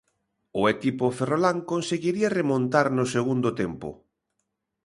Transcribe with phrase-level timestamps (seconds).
[0.59, 3.89] O equipo ferrolán conseguiría remontar no segundo tempo.